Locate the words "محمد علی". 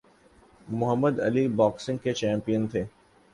0.69-1.47